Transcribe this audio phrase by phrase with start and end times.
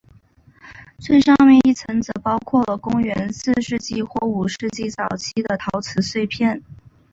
[0.97, 6.63] 最上面一层则包括了公元四世纪或五世纪早期的陶瓷碎片。